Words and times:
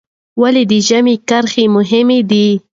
ولې 0.41 0.63
د 0.71 0.73
ژامې 0.87 1.15
کرښه 1.29 1.63
مهمه 1.75 2.19
ده؟ 2.29 2.45